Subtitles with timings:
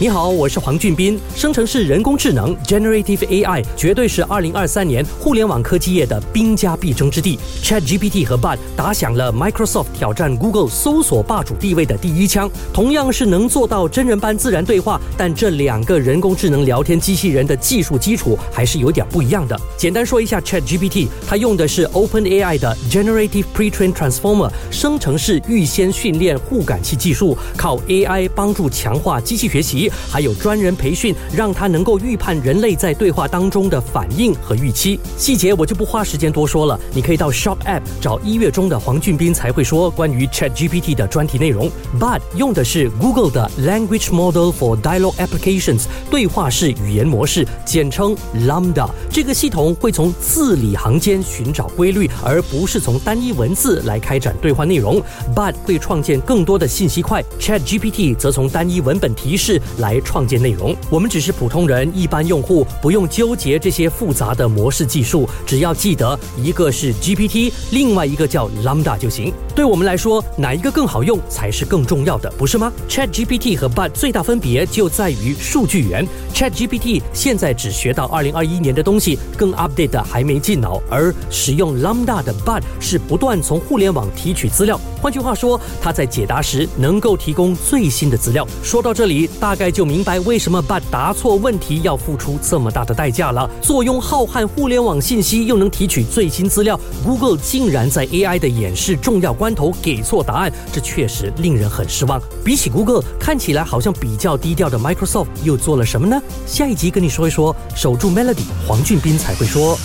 [0.00, 1.20] 你好，我是黄俊斌。
[1.36, 7.38] 生成式人工智能 （Generative AI） 绝对是2023年互联网科技业的兵家必争之地。
[7.62, 12.50] ChatGPT 和 Bard 打响了 Microsoft 挑战 Google 搜索霸主地位的第一枪。
[12.72, 19.60] 同样是能做到真人般自然对话，但这两个人工智能聊天机器人的技术基础还是有点不一样的。
[19.76, 29.89] 简单说一下，ChatGPT 它用的是 OpenAI 的 Generative Pre-trained Transformer 生成式预先训练互感器技术，靠 AI 帮助强化机器学习。
[30.10, 34.98] 还有专人培训，让他能够预判人类在对话当中的反应和预期。
[35.16, 41.70] 细节我就不花时间多说了，你可以到 Shop App 找一月中的黄俊斌才会说关于 Chat GPT 的专题内容。
[41.98, 48.88] But 用的是 Google 的 Language Model for Dialogue Applications 对话式语言模式，简称 Lambda。
[49.10, 55.02] 这个系统会从字里行间寻找规律，而不是从单一文字来开展对话内容。
[55.34, 59.60] But 会创建更多的信息块，Chat GPT 则从单一文本提示。
[59.80, 69.32] 来创建内容，我们只是普通人，一般用户不用纠结这些复杂的模式技术，只要记得一个是 GPT，另外一个叫 Lambda 就行。
[69.54, 76.06] 对我们来说，哪一个更好用才是更重要的，不是吗？Chat GPT 和 BAT 最大分别就在于数据源。
[76.32, 84.80] Chat GPT 现在只学到2021年的东西，更 update 的还没进脑，而使用 Lambda 的 BAT 是不断从互联网提取资料。
[85.02, 88.46] 换句话说，它在解答时能够提供最新的资料。
[88.62, 93.48] 说到这里，大概就明白为什么 Bard 答错问题要付出这么大的代价了。
[93.60, 102.20] 坐拥浩瀚互联网信息，又能提取最新资料，Google 竟然在 AI 的演示重要关头给错答案，这确实令人很失望。
[102.44, 106.20] 比起 Google，看起来好像比较低调的 Microsoft 又做了什么呢？
[106.46, 107.54] 下一集跟你说一说。
[107.74, 109.78] 守住 Melody，黄俊斌才会说。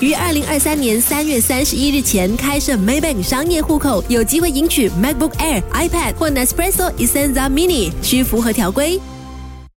[0.00, 8.98] 于二零二三年三月三十一日前开设 Maybank 商业户口，有机会赢取 MacBook Air、iPad 或 Nespresso Essenza Mini，需符合条规。